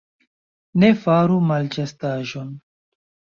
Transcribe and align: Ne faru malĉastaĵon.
Ne 0.83 0.89
faru 1.01 1.37
malĉastaĵon. 1.51 2.49